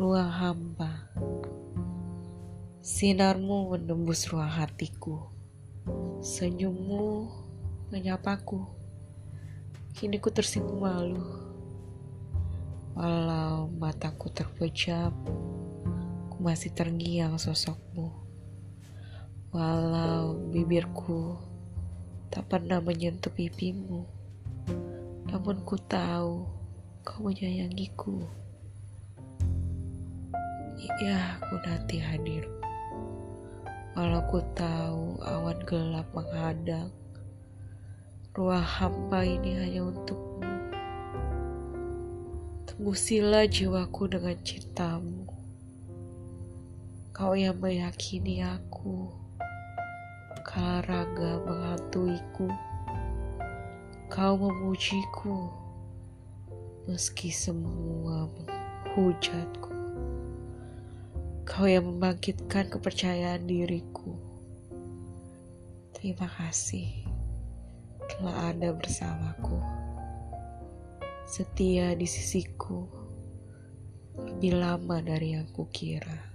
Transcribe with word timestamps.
ruang 0.00 0.32
hampa. 0.32 1.12
Sinarmu 2.80 3.68
menembus 3.68 4.32
ruang 4.32 4.48
hatiku. 4.48 5.28
Senyummu 6.24 7.28
menyapaku. 7.92 8.64
Kini 9.92 10.16
ku 10.16 10.32
tersipu 10.32 10.72
malu. 10.80 11.20
Walau 12.96 13.68
mataku 13.76 14.32
terpejam, 14.32 15.12
ku 16.32 16.36
masih 16.40 16.72
terngiang 16.72 17.36
sosokmu. 17.36 18.08
Walau 19.52 20.48
bibirku 20.48 21.36
tak 22.32 22.48
pernah 22.48 22.80
menyentuh 22.80 23.36
pipimu, 23.36 24.08
namun 25.28 25.60
ku 25.60 25.76
tahu 25.76 26.48
kau 27.04 27.20
menyayangiku. 27.20 28.40
Ya, 30.80 31.36
aku 31.36 31.60
nanti 31.60 32.00
hadir. 32.00 32.48
Walau 33.92 34.24
ku 34.32 34.40
tahu 34.56 35.20
awan 35.20 35.60
gelap 35.68 36.08
menghadang, 36.16 36.88
ruang 38.32 38.64
hampa 38.64 39.20
ini 39.20 39.60
hanya 39.60 39.92
untukmu. 39.92 40.48
Tembusilah 42.64 43.44
jiwaku 43.44 44.08
dengan 44.08 44.40
cintamu. 44.40 45.28
Kau 47.12 47.36
yang 47.36 47.60
meyakini 47.60 48.40
aku, 48.40 49.12
kala 50.48 50.80
raga 50.88 51.44
menghantuiku. 51.44 52.48
Kau 54.08 54.32
memujiku, 54.32 55.52
meski 56.88 57.28
semua 57.28 58.32
menghujatku. 58.32 59.79
Kau 61.50 61.66
yang 61.66 61.82
membangkitkan 61.82 62.70
kepercayaan 62.70 63.42
diriku. 63.42 64.14
Terima 65.90 66.30
kasih 66.30 67.02
telah 68.06 68.54
ada 68.54 68.70
bersamaku. 68.70 69.58
Setia 71.26 71.98
di 71.98 72.06
sisiku 72.06 72.86
lebih 74.14 74.62
lama 74.62 75.02
dari 75.02 75.34
yang 75.34 75.50
kukira. 75.50 76.29